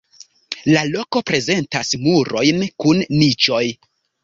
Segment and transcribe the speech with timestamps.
[0.69, 3.65] La loko prezentas murojn kun niĉoj.